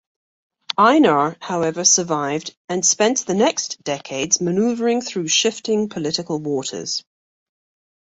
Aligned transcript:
Einar, 0.79 1.37
however, 1.39 1.85
survived, 1.85 2.55
and 2.67 2.83
spent 2.83 3.27
the 3.27 3.35
next 3.35 3.83
decades 3.83 4.39
maneuvring 4.39 5.05
through 5.05 5.27
shifting 5.27 5.89
political 5.89 6.39
waters. 6.39 7.03